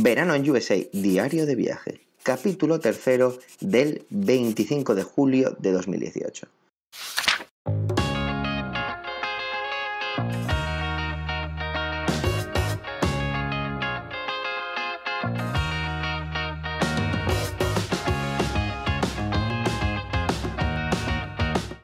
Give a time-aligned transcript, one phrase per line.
[0.00, 6.46] Verano en USA, diario de viaje, capítulo tercero del 25 de julio de 2018.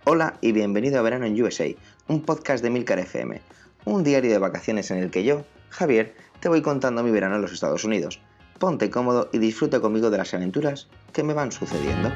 [0.04, 1.66] Hola y bienvenido a Verano en USA,
[2.06, 3.40] un podcast de Milcar FM,
[3.86, 7.42] un diario de vacaciones en el que yo, Javier, te voy contando mi verano en
[7.42, 8.20] los Estados Unidos.
[8.58, 12.10] Ponte cómodo y disfruta conmigo de las aventuras que me van sucediendo.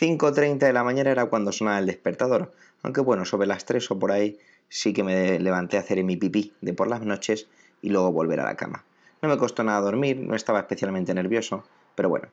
[0.00, 2.52] ...5.30 de la mañana era cuando sonaba el despertador...
[2.82, 4.38] ...aunque bueno, sobre las 3 o por ahí...
[4.68, 7.48] ...sí que me levanté a hacer mi pipí de por las noches...
[7.82, 8.84] ...y luego volver a la cama.
[9.20, 12.28] No me costó nada dormir, no estaba especialmente nervioso, pero bueno.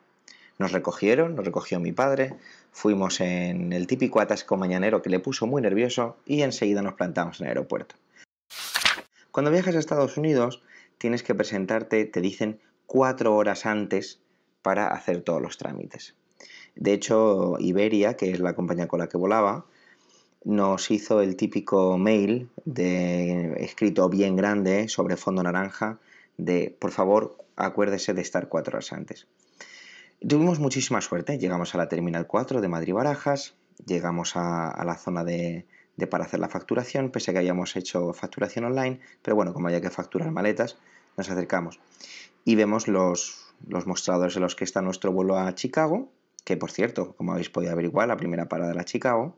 [0.58, 2.36] Nos recogieron, nos recogió mi padre,
[2.72, 7.42] fuimos en el típico atasco mañanero que le puso muy nervioso y enseguida nos plantamos
[7.42, 7.96] en el aeropuerto.
[9.32, 10.62] Cuando viajas a Estados Unidos,
[10.98, 14.22] tienes que presentarte, te dicen, cuatro horas antes
[14.62, 16.16] para hacer todos los trámites.
[16.76, 19.66] De hecho, Iberia, que es la compañía con la que volaba,
[20.46, 26.00] nos hizo el típico mail de escrito bien grande sobre fondo naranja
[26.38, 29.28] de, por favor, acuérdese de estar cuatro horas antes.
[30.28, 33.56] Tuvimos muchísima suerte, llegamos a la Terminal 4 de Madrid-Barajas,
[33.86, 35.66] llegamos a, la zona de,
[36.10, 39.82] para hacer la facturación, pese a que habíamos hecho facturación online, pero bueno, como había
[39.82, 40.78] que facturar maletas,
[41.18, 41.80] nos acercamos.
[42.44, 46.10] Y vemos los, los mostradores en los que está nuestro vuelo a Chicago,
[46.44, 49.36] que por cierto, como habéis podido averiguar, la primera parada era Chicago,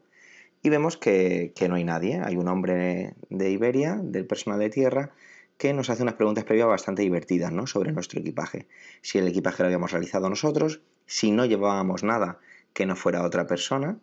[0.61, 5.11] y vemos que no hay nadie, hay un hombre de Iberia, del personal de tierra,
[5.57, 7.67] que nos hace unas preguntas previas bastante divertidas ¿no?
[7.67, 8.67] sobre nuestro equipaje.
[9.01, 12.39] Si el equipaje lo habíamos realizado nosotros, si no llevábamos nada
[12.73, 13.97] que no fuera otra persona,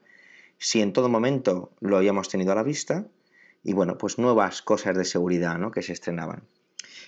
[0.58, 3.06] si en todo momento lo habíamos tenido a la vista
[3.62, 5.70] y bueno, pues nuevas cosas de seguridad ¿no?
[5.70, 6.42] que se estrenaban.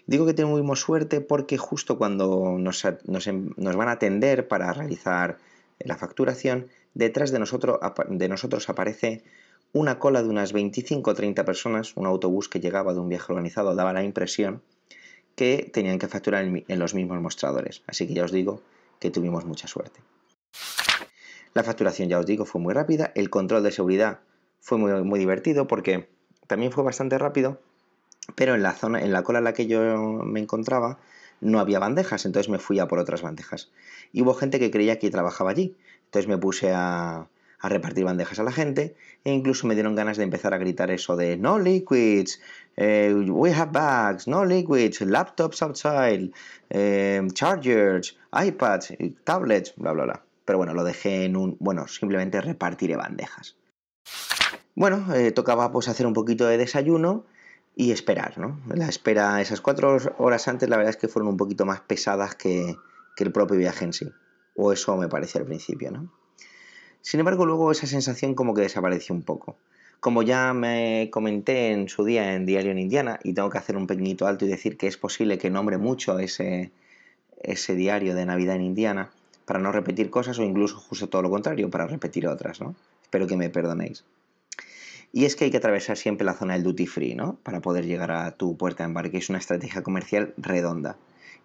[0.07, 5.39] Digo que tuvimos suerte porque justo cuando nos, nos van a atender para realizar
[5.81, 7.79] la facturación, detrás de nosotros,
[8.09, 9.25] de nosotros aparece
[9.73, 13.33] una cola de unas 25 o 30 personas, un autobús que llegaba de un viaje
[13.33, 14.63] organizado, daba la impresión
[15.35, 17.83] que tenían que facturar en los mismos mostradores.
[17.87, 18.63] Así que ya os digo
[18.99, 20.01] que tuvimos mucha suerte.
[21.53, 23.13] La facturación, ya os digo, fue muy rápida.
[23.15, 24.21] El control de seguridad
[24.61, 26.09] fue muy, muy divertido porque
[26.47, 27.61] también fue bastante rápido,
[28.35, 29.81] pero en la zona, en la cola en la que yo
[30.25, 30.99] me encontraba,
[31.41, 33.71] no había bandejas, entonces me fui a por otras bandejas.
[34.13, 35.77] Y hubo gente que creía que trabajaba allí.
[36.07, 37.27] Entonces me puse a,
[37.67, 40.91] a repartir bandejas a la gente e incluso me dieron ganas de empezar a gritar
[40.91, 42.41] eso de no liquids,
[42.77, 46.31] eh, we have bags, no liquids, laptops outside,
[46.71, 48.95] eh, chargers, iPads,
[49.25, 50.23] tablets, bla, bla, bla.
[50.45, 53.57] Pero bueno, lo dejé en un, bueno, simplemente repartiré bandejas.
[54.77, 57.25] Bueno, eh, tocaba pues hacer un poquito de desayuno
[57.75, 58.61] y esperar, ¿no?
[58.69, 62.37] La espera, esas cuatro horas antes, la verdad es que fueron un poquito más pesadas
[62.37, 62.77] que,
[63.17, 64.09] que el propio viaje en sí.
[64.55, 66.13] O eso me parecía al principio, ¿no?
[67.07, 69.55] Sin embargo, luego esa sensación como que desapareció un poco.
[70.01, 73.77] Como ya me comenté en su día en Diario en Indiana, y tengo que hacer
[73.77, 76.73] un pequeñito alto y decir que es posible que nombre mucho ese,
[77.41, 79.11] ese diario de Navidad en Indiana,
[79.45, 82.75] para no repetir cosas o incluso justo todo lo contrario, para repetir otras, ¿no?
[83.05, 84.03] Espero que me perdonéis.
[85.13, 87.39] Y es que hay que atravesar siempre la zona del duty free, ¿no?
[87.45, 89.19] Para poder llegar a tu puerta de embarque.
[89.19, 90.97] Es una estrategia comercial redonda.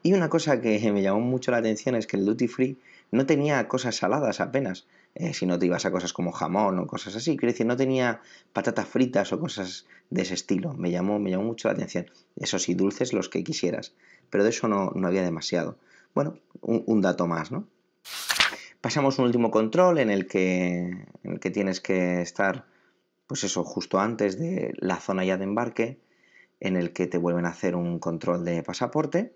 [0.02, 2.78] Y una cosa que me llamó mucho la atención es que el duty free
[3.12, 4.88] no tenía cosas saladas apenas.
[5.14, 7.36] Eh, si no te ibas a cosas como jamón o cosas así.
[7.36, 8.22] Quiero decir, no tenía
[8.54, 10.74] patatas fritas o cosas de ese estilo.
[10.74, 12.10] Me llamó, me llamó mucho la atención.
[12.38, 13.94] Eso sí, dulces los que quisieras.
[14.30, 15.78] Pero de eso no, había demasiado.
[16.16, 17.68] Bueno, un, dato más, ¿no?
[18.80, 22.66] Pasamos un último control en el, que, en el que tienes que estar,
[23.28, 26.00] pues eso, justo antes de la zona ya de embarque,
[26.60, 29.34] en el que te vuelven a hacer un control de pasaporte.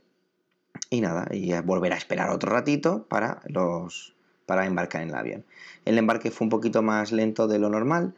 [0.89, 4.14] Y nada, y volver a esperar otro ratito para los,
[4.45, 5.45] para embarcar en el avión.
[5.85, 8.13] El embarque fue un poquito más lento de lo normal,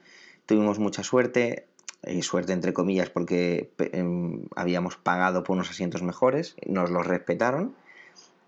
[0.46, 1.66] tuvimos mucha suerte,
[2.06, 7.76] y suerte entre comillas porque em, habíamos pagado por unos asientos mejores, nos los respetaron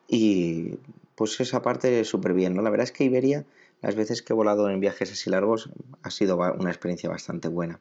[0.07, 0.77] y
[1.15, 2.61] pues esa parte súper bien, ¿no?
[2.61, 3.45] La verdad es que Iberia,
[3.81, 5.69] las veces que he volado en viajes así largos,
[6.01, 7.79] ha sido una experiencia bastante buena.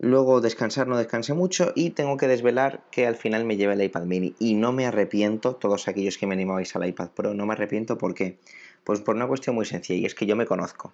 [0.00, 3.82] Luego descansar no descansé mucho y tengo que desvelar que al final me llevé el
[3.82, 7.46] iPad mini y no me arrepiento, todos aquellos que me animabais al iPad Pro, no
[7.46, 8.38] me arrepiento porque,
[8.84, 10.92] pues por una cuestión muy sencilla y es que yo me conozco.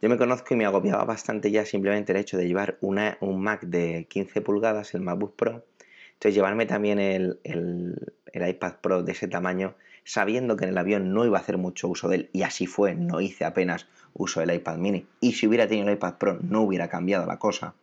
[0.00, 3.60] Yo me conozco y me agobiaba bastante ya simplemente el hecho de llevar un Mac
[3.60, 5.66] de 15 pulgadas, el MacBook Pro.
[6.14, 9.74] Entonces llevarme también el, el, el iPad Pro de ese tamaño
[10.04, 12.66] sabiendo que en el avión no iba a hacer mucho uso de él, y así
[12.66, 16.38] fue, no hice apenas uso del iPad mini, y si hubiera tenido el iPad Pro
[16.40, 17.74] no hubiera cambiado la cosa.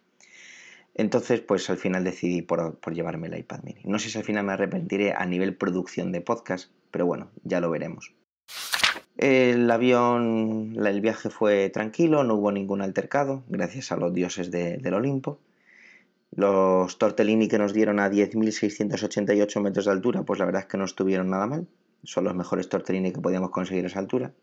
[0.95, 3.81] Entonces, pues al final decidí por, llevarme el iPad mini.
[3.83, 7.59] No sé si al final me arrepentiré a nivel producción de podcast, pero bueno, ya
[7.59, 8.13] lo veremos.
[9.17, 14.93] El avión, el viaje fue tranquilo, no hubo ningún altercado, gracias a los dioses del
[14.93, 15.39] Olimpo.
[16.35, 20.77] Los tortellini que nos dieron a 10.688 metros de altura, pues la verdad es que
[20.77, 21.67] no estuvieron nada mal.
[22.03, 24.33] Son los mejores tortellini que podíamos conseguir a esa altura.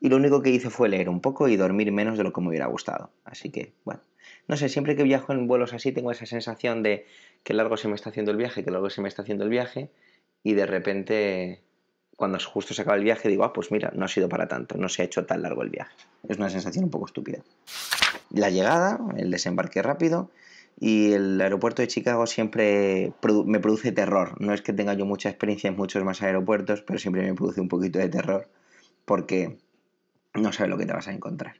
[0.00, 2.40] Y lo único que hice fue leer un poco y dormir menos de lo que
[2.40, 3.10] me hubiera gustado.
[3.24, 4.00] Así que, bueno,
[4.48, 7.06] no sé, siempre que viajo en vuelos así tengo esa sensación de
[7.42, 9.50] que largo se me está haciendo el viaje, que largo se me está haciendo el
[9.50, 9.90] viaje,
[10.42, 11.62] y de repente
[12.16, 14.76] cuando justo se acaba el viaje digo, ah, pues mira, no ha sido para tanto,
[14.78, 15.94] no se ha hecho tan largo el viaje.
[16.28, 17.40] Es una sensación un poco estúpida.
[18.30, 20.30] La llegada, el desembarque rápido
[20.80, 23.12] y el aeropuerto de Chicago siempre
[23.44, 24.40] me produce terror.
[24.40, 27.60] No es que tenga yo mucha experiencia en muchos más aeropuertos, pero siempre me produce
[27.60, 28.48] un poquito de terror
[29.04, 29.58] porque
[30.36, 31.56] no sabes lo que te vas a encontrar.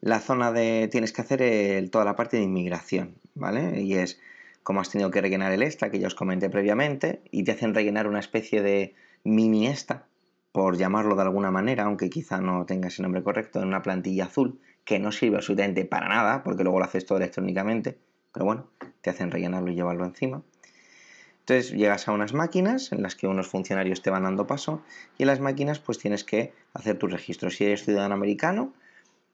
[0.00, 3.80] La zona de tienes que hacer toda la parte de inmigración, ¿vale?
[3.80, 4.20] Y es
[4.62, 7.74] como has tenido que rellenar el extra que ya os comenté previamente y te hacen
[7.74, 10.06] rellenar una especie de mini esta,
[10.52, 14.26] por llamarlo de alguna manera, aunque quizá no tenga ese nombre correcto, en una plantilla
[14.26, 17.98] azul que no sirve absolutamente para nada, porque luego lo haces todo electrónicamente,
[18.32, 18.70] pero bueno,
[19.00, 20.42] te hacen rellenarlo y llevarlo encima.
[21.46, 24.82] Entonces llegas a unas máquinas en las que unos funcionarios te van dando paso
[25.18, 27.50] y en las máquinas pues tienes que hacer tu registro.
[27.50, 28.72] Si eres ciudadano americano,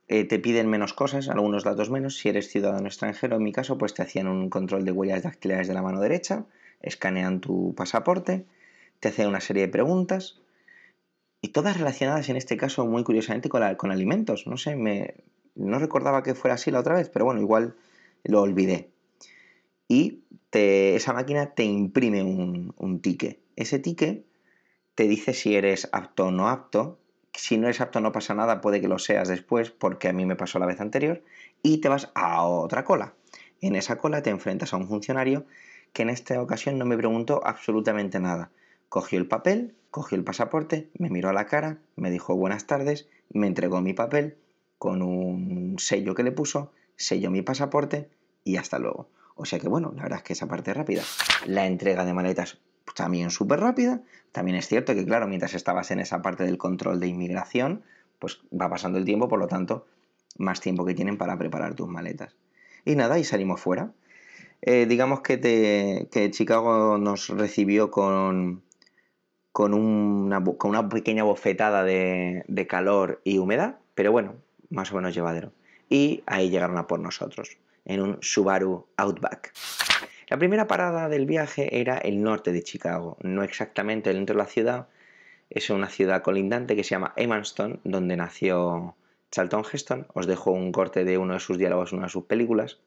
[0.08, 2.16] eh, te piden menos cosas, algunos datos menos.
[2.16, 5.68] Si eres ciudadano extranjero, en mi caso, pues te hacían un control de huellas dactilares
[5.68, 6.44] de la mano derecha,
[6.82, 8.44] escanean tu pasaporte
[9.00, 10.38] te hace una serie de preguntas
[11.40, 14.46] y todas relacionadas en este caso muy curiosamente con, con alimentos.
[14.46, 15.14] No sé, me,
[15.54, 17.74] no recordaba que fuera así la otra vez, pero bueno, igual
[18.24, 18.90] lo olvidé.
[19.88, 23.40] Y te, esa máquina te imprime un, un ticket.
[23.56, 24.26] Ese ticket
[24.94, 26.98] te dice si eres apto o no apto.
[27.32, 30.26] Si no eres apto no pasa nada, puede que lo seas después, porque a mí
[30.26, 31.22] me pasó la vez anterior.
[31.62, 33.14] Y te vas a otra cola.
[33.60, 35.46] En esa cola te enfrentas a un funcionario
[35.92, 38.50] que en esta ocasión no me preguntó absolutamente nada.
[38.88, 43.08] Cogió el papel, cogió el pasaporte, me miró a la cara, me dijo buenas tardes,
[43.30, 44.36] me entregó mi papel
[44.78, 48.08] con un sello que le puso, selló mi pasaporte
[48.44, 49.08] y hasta luego.
[49.40, 51.02] O sea que bueno, la verdad es que esa parte es rápida.
[51.46, 52.58] La entrega de maletas
[52.94, 54.02] también súper rápida.
[54.32, 57.82] También es cierto que, claro, mientras estabas en esa parte del control de inmigración,
[58.18, 59.86] pues va pasando el tiempo, por lo tanto,
[60.36, 62.36] más tiempo que tienen para preparar tus maletas.
[62.84, 63.92] Y nada, y salimos fuera.
[64.60, 68.62] Eh, digamos que, Chicago nos recibió con,
[69.52, 74.34] con una, con una pequeña bofetada de, calor y humedad, pero bueno,
[74.68, 75.52] más o menos llevadero.
[75.90, 79.52] Y ahí llegaron a por nosotros, en un Subaru Outback.
[80.28, 84.48] La primera parada del viaje era el norte de Chicago, no exactamente dentro de la
[84.48, 84.88] ciudad,
[85.50, 88.94] es una ciudad colindante que se llama Evanston, donde nació
[89.32, 90.06] Charlton Heston.
[90.14, 92.78] Os dejo un corte de uno de sus diálogos en una de sus películas.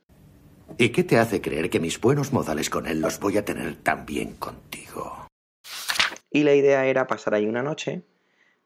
[0.78, 3.76] ¿Y qué te hace creer que mis buenos modales con él los voy a tener
[3.76, 5.28] también contigo?
[6.32, 8.02] Y la idea era pasar ahí una noche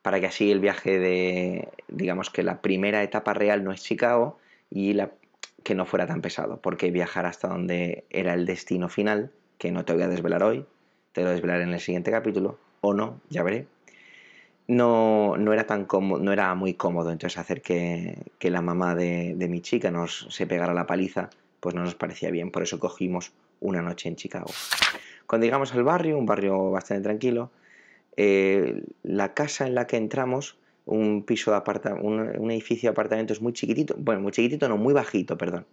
[0.07, 4.37] para que así el viaje de, digamos que la primera etapa real no es Chicago
[4.71, 4.95] y
[5.65, 9.83] que no fuera tan pesado, porque viajar hasta donde era el destino final, que no
[9.83, 10.65] te voy a desvelar hoy,
[11.11, 13.67] te lo desvelaré en el siguiente capítulo, o no, ya veré,
[14.69, 18.95] no, no era tan cómodo, no era muy cómodo, entonces hacer que, que la mamá
[18.95, 22.63] de, de, mi chica nos se pegara la paliza, pues no nos parecía bien, por
[22.63, 24.47] eso cogimos una noche en Chicago.
[25.25, 27.51] Cuando llegamos al barrio, un barrio bastante tranquilo,
[28.17, 33.41] eh, la casa en la que entramos, un piso de apartamento, un, edificio de apartamentos
[33.41, 35.67] muy chiquitito, bueno, muy chiquitito, no, muy bajito, perdón.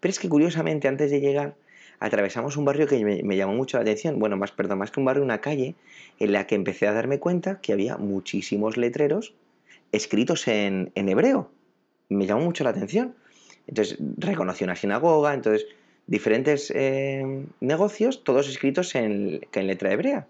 [0.00, 1.56] Pero es que curiosamente antes de llegar
[1.98, 5.06] atravesamos un barrio que me, llamó mucho la atención, bueno, más, perdón, más que un
[5.06, 5.74] barrio, una calle
[6.18, 9.34] en la que empecé a darme cuenta que había muchísimos letreros
[9.92, 11.50] escritos en, hebreo.
[12.10, 13.14] Me llamó mucho la atención.
[13.66, 15.66] Entonces reconocí una sinagoga, entonces
[16.06, 20.26] diferentes eh, negocios, todos escritos en, en letra hebrea.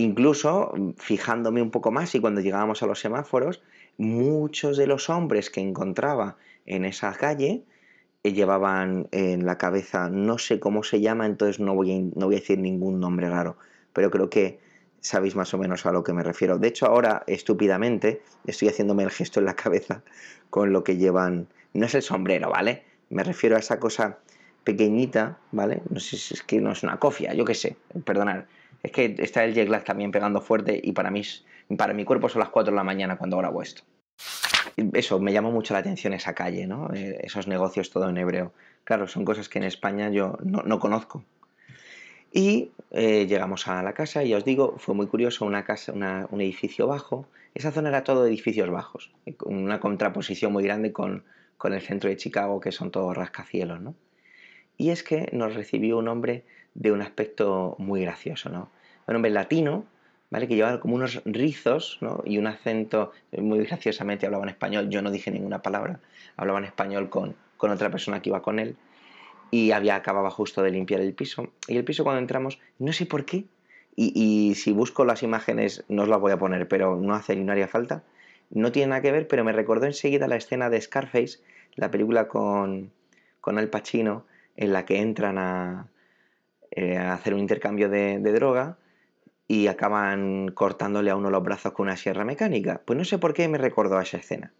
[0.00, 3.62] Incluso fijándome un poco más y cuando llegábamos a los semáforos,
[3.98, 7.64] muchos de los hombres que encontraba en esa calle
[8.22, 12.26] eh, llevaban en la cabeza, no sé cómo se llama, entonces no voy, a, no
[12.26, 13.58] voy a decir ningún nombre raro,
[13.92, 14.58] pero creo que
[15.00, 16.56] sabéis más o menos a lo que me refiero.
[16.56, 20.02] De hecho, ahora, estúpidamente, estoy haciéndome el gesto en la cabeza
[20.48, 21.46] con lo que llevan.
[21.74, 22.84] No es el sombrero, ¿vale?
[23.10, 24.18] Me refiero a esa cosa
[24.64, 25.82] pequeñita, ¿vale?
[25.90, 28.44] No sé si es que no es una cofia, yo qué sé, perdonad.
[28.82, 31.22] Es que está el jet también pegando fuerte y para mí,
[31.76, 33.82] para mi cuerpo son las 4 de la mañana cuando grabo esto.
[34.92, 36.90] Eso, me llamó mucho la atención esa calle, ¿no?
[36.94, 38.52] Eh, esos negocios todo en hebreo.
[38.84, 41.24] Claro, son cosas que en España yo no, conozco.
[42.32, 46.40] Y eh, llegamos a la casa y os digo, fue muy curioso, una casa, un
[46.40, 47.26] edificio bajo.
[47.54, 49.10] Esa zona era todo edificios bajos,
[49.44, 51.24] una contraposición muy grande con,
[51.58, 53.94] con el centro de Chicago, que son todos rascacielos, ¿no?
[54.78, 58.70] Y es que nos recibió un hombre de un aspecto muy gracioso, ¿no?
[59.06, 59.84] Un hombre latino,
[60.30, 60.46] ¿vale?
[60.48, 62.22] Que llevaba como unos rizos, ¿no?
[62.24, 66.00] Y un acento, muy graciosamente hablaba en español, yo no dije ninguna palabra,
[66.36, 68.76] hablaba en español con, con otra persona que iba con él
[69.50, 71.52] y había acababa justo de limpiar el piso.
[71.66, 73.46] Y el piso cuando entramos, no sé por qué,
[73.96, 77.52] y, si busco las imágenes no las voy a poner, pero no hace ni no
[77.52, 78.02] haría falta,
[78.48, 81.40] no tiene nada que ver, pero me recordó enseguida la escena de Scarface,
[81.74, 82.92] la película con,
[83.40, 84.24] con Al Pacino,
[84.56, 85.88] en la que entran a,
[86.70, 88.78] eh, hacer un intercambio de, droga
[89.48, 92.82] y acaban cortándole a uno los brazos con una sierra mecánica.
[92.84, 94.52] Pues no sé por qué me recordó a esa escena.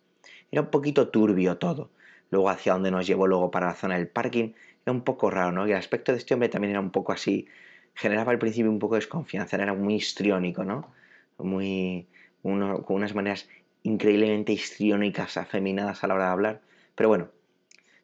[0.51, 1.91] Era un poquito turbio todo.
[2.31, 4.53] Luego hacia donde nos llevó luego para la zona del parking
[4.85, 5.67] era un poco raro, ¿no?
[5.67, 7.47] Y el aspecto de este hombre también era un poco así,
[7.95, 10.93] generaba al principio un poco de desconfianza, era muy histriónico, ¿no?
[11.39, 12.09] Muy,
[12.43, 13.49] uno, con unas maneras
[13.83, 16.61] increíblemente histriónicas, afeminadas a la hora de hablar.
[16.95, 17.29] Pero bueno,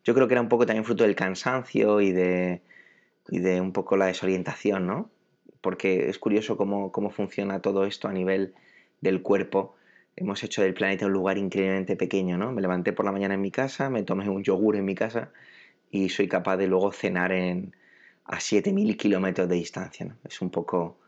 [0.04, 2.62] yo creo que era un poco también fruto del cansancio y de,
[3.28, 5.10] y de un poco la desorientación, ¿no?
[5.60, 8.54] Porque es curioso cómo, cómo funciona todo esto a nivel
[9.00, 9.74] del cuerpo.
[10.16, 12.52] Hemos hecho del planeta un lugar increíblemente pequeño, ¿no?
[12.52, 15.32] Me levanté por la mañana en mi casa, me tomé un yogur en mi casa
[15.90, 17.74] y soy capaz de luego cenar en,
[18.24, 20.16] a 7.000 kilómetros de distancia.
[20.24, 20.98] Es un poco...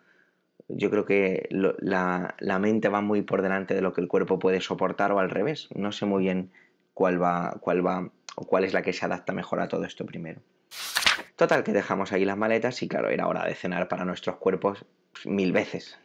[0.69, 4.39] Yo creo que la, la, mente va muy por delante de lo que el cuerpo
[4.39, 5.69] puede soportar o al revés.
[5.75, 6.51] No sé muy bien
[6.93, 10.05] cuál va, cuál va o cuál es la que se adapta mejor a todo esto
[10.05, 10.43] primero.
[11.38, 14.85] Total, que dejamos ahí las maletas y claro, era hora de cenar para nuestros cuerpos
[15.25, 15.99] mil veces.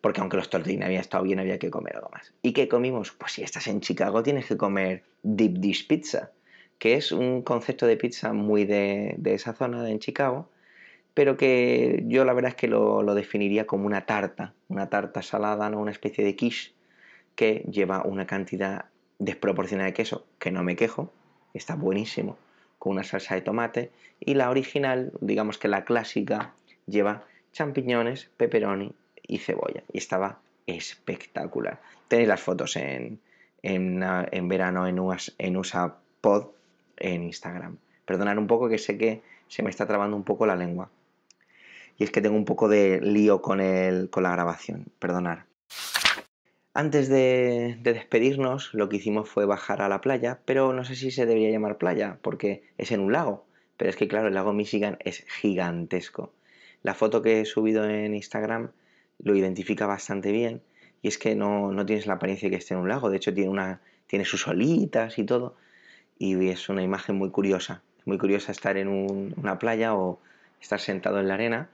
[0.00, 2.34] Porque aunque los tortellini habían estado bien, había que comer algo más.
[2.42, 3.12] ¿Y qué comimos?
[3.12, 6.32] Pues si estás en Chicago tienes que comer deep dish pizza
[6.78, 10.48] que es un concepto de pizza muy de, esa zona en Chicago,
[11.14, 15.68] pero que yo la verdad es que lo, definiría como una tarta, una tarta salada,
[15.70, 15.80] ¿no?
[15.80, 16.72] una especie de quiche
[17.34, 18.86] que lleva una cantidad
[19.18, 21.12] desproporcionada de queso, que no me quejo,
[21.54, 22.38] está buenísimo,
[22.78, 26.54] con una salsa de tomate, y la original, digamos que la clásica,
[26.86, 28.92] lleva champiñones, pepperoni
[29.22, 31.80] y cebolla, y estaba espectacular.
[32.08, 33.20] Tenéis las fotos en,
[33.62, 34.98] en, verano en,
[35.38, 36.46] en USA Pod,
[36.96, 37.76] en Instagram.
[38.04, 40.90] Perdonar un poco que sé que se me está trabando un poco la lengua.
[41.98, 44.86] Y es que tengo un poco de lío con, el, con la grabación.
[44.98, 45.47] Perdonar.
[46.78, 50.94] Antes de, de, despedirnos, lo que hicimos fue bajar a la playa, pero no sé
[50.94, 53.44] si se debería llamar playa, porque es en un lago.
[53.76, 56.32] Pero es que, claro, el lago Michigan es gigantesco.
[56.84, 58.70] La foto que he subido en Instagram
[59.18, 60.62] lo identifica bastante bien.
[61.02, 63.10] Y es que no, no tienes la apariencia de que esté en un lago.
[63.10, 65.56] De hecho, tiene, una, tiene sus olitas y todo
[66.16, 67.82] y es una imagen muy curiosa.
[68.04, 68.86] muy curiosa estar en
[69.36, 70.20] una playa o
[70.60, 71.70] estar sentado en la arena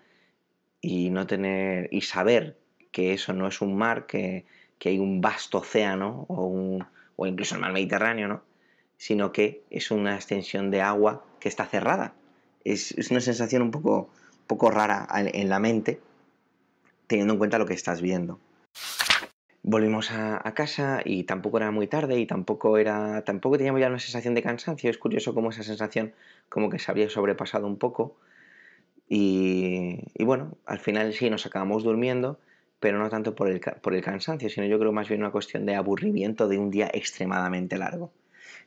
[0.80, 2.56] y no tener y saber
[2.90, 4.46] que eso no es un mar, que,
[4.88, 6.78] hay un vasto océano o,
[7.26, 8.42] incluso el mar Mediterráneo, ¿no?
[8.96, 12.14] sino que es una extensión de agua que está cerrada.
[12.64, 14.08] Es, una sensación un poco,
[14.46, 16.00] poco rara en la mente,
[17.06, 18.38] teniendo en cuenta lo que estás viendo.
[19.66, 23.98] Volvimos a, casa y tampoco era muy tarde y tampoco era tampoco teníamos ya una
[23.98, 24.90] sensación de cansancio.
[24.90, 26.12] Es curioso cómo esa sensación
[26.50, 28.14] como que se había sobrepasado un poco.
[29.08, 32.38] Y, bueno, al final sí nos acabamos durmiendo,
[32.84, 35.64] pero no tanto por el, por el cansancio, sino yo creo más bien una cuestión
[35.64, 38.12] de aburrimiento de un día extremadamente largo.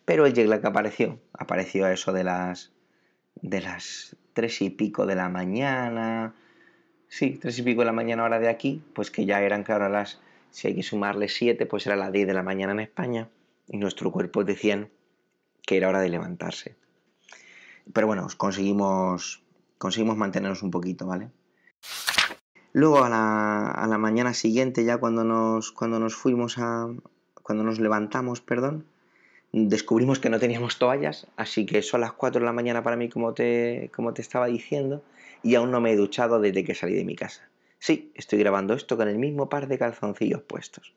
[0.06, 2.72] Pero el jet lag apareció, apareció a eso de las
[3.44, 6.34] de las tres y pico de la mañana,
[7.08, 9.88] sí, tres y pico de la mañana hora de aquí, pues que ya eran claro
[9.88, 10.20] las
[10.50, 13.30] si hay que sumarle 7, pues era las 10 de la mañana en España
[13.68, 14.90] y nuestro cuerpo decían
[15.62, 16.76] que era hora de levantarse.
[17.94, 19.44] Pero bueno, conseguimos,
[19.78, 21.30] conseguimos mantenernos un poquito, ¿vale?
[22.78, 26.88] Luego a la, mañana siguiente, ya cuando nos, cuando nos fuimos a.
[27.42, 28.86] cuando nos levantamos, perdón,
[29.52, 33.10] descubrimos que no teníamos toallas, así que son las 4 de la mañana para mí,
[33.10, 35.02] como te, como te estaba diciendo,
[35.42, 37.50] y aún no me he duchado desde que salí de mi casa.
[37.80, 40.94] Sí, estoy grabando esto con el mismo par de calzoncillos puestos.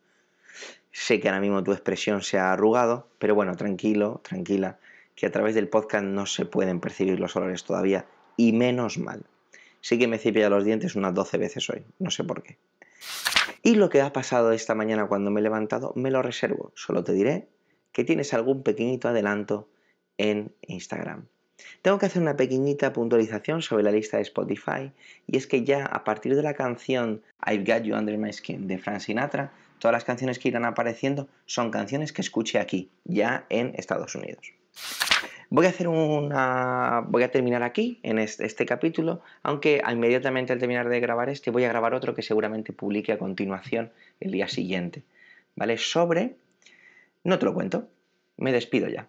[0.93, 4.79] Sé que ahora mismo tu expresión se ha arrugado, pero bueno, tranquilo, tranquila,
[5.17, 8.05] que a través del podcast no se pueden percibir los olores todavía,
[8.37, 9.25] y menos mal.
[9.81, 12.59] Sí que me he los dientes unas 12 veces hoy, no sé por qué.
[13.63, 16.73] Y lo que ha pasado esta mañana cuando me he levantado, me lo reservo.
[16.75, 17.49] Solo te diré
[17.93, 19.69] que tienes algún pequeñito adelanto
[20.17, 21.27] en Instagram.
[21.83, 24.93] Tengo que hacer una pequeñita puntualización sobre la lista de Spotify
[25.27, 28.67] y es que ya a partir de la canción I've Got You Under My Skin
[28.67, 33.47] de Frank Sinatra, todas las canciones que irán apareciendo son canciones que escuché aquí, ya
[33.49, 34.53] en Estados Unidos.
[35.53, 37.05] Voy a hacer una.
[37.09, 41.65] Voy a terminar aquí, en este, capítulo, aunque inmediatamente al terminar de grabar este, voy
[41.65, 43.91] a grabar otro que seguramente publique a continuación
[44.21, 45.03] el día siguiente.
[45.57, 45.77] ¿Vale?
[45.77, 46.37] Sobre.
[47.25, 47.89] No te lo cuento.
[48.37, 49.09] Me despido ya.